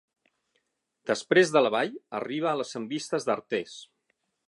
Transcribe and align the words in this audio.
Després 1.11 1.53
de 1.57 1.63
la 1.65 1.73
Vall 1.77 1.93
arriba 2.23 2.51
a 2.53 2.57
les 2.63 2.75
envistes 2.83 3.29
d'Artés. 3.33 3.79